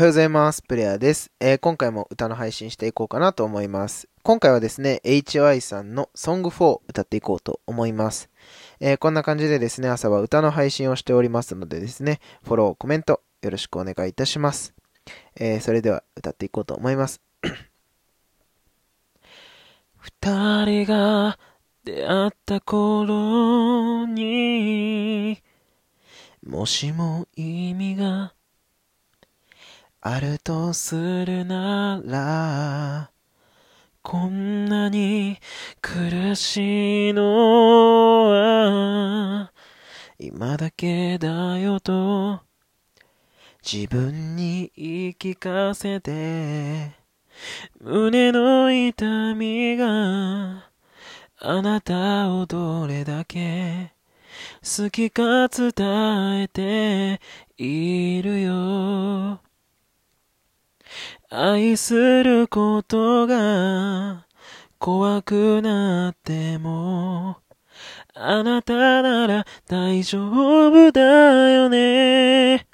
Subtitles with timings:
[0.00, 0.62] はようございます。
[0.62, 4.08] プレイヤーです、えー今回も歌の配信していこうかなと思います。
[4.22, 8.30] 今回はですね、HY さんの Song4 歌っていこうと思います。
[8.80, 14.72] えーこんな感じでですね、朝は歌の配信をしておりますのでですね、フォロー、コメントよろしくお願いいたします。
[15.38, 17.20] えーそれでは歌っていこうと思います。
[19.98, 21.38] 二人が
[21.84, 25.42] 出会った頃に
[26.42, 28.32] もしも意味が
[30.02, 33.10] あるとするなら
[34.02, 35.36] こんなに
[35.82, 39.52] 苦しいのは
[40.18, 42.40] 今だけだよと
[43.62, 46.92] 自分に言い聞かせて
[47.78, 50.70] 胸の痛みが
[51.42, 53.92] あなたをどれだけ
[54.62, 57.20] 好きか伝えて
[57.58, 58.39] いるよ。
[61.32, 64.26] 愛することが
[64.80, 67.36] 怖くなっても
[68.14, 70.28] あなたなら大丈
[70.70, 71.00] 夫だ
[71.52, 72.66] よね。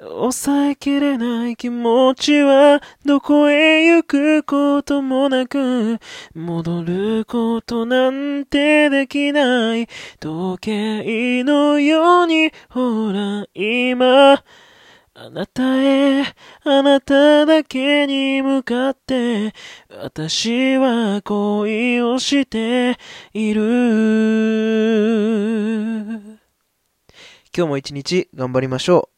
[0.00, 6.00] 抑えきれない気持ちはどこへ行くこともなく
[6.34, 9.86] 戻ることなんてできない。
[10.18, 14.42] 時計のようにほら今
[15.18, 16.24] あなたへ
[16.62, 19.54] あなただけに向かって
[19.88, 22.98] 私は恋をして
[23.32, 23.62] いる。
[27.56, 29.15] 今日も一日頑張りましょう。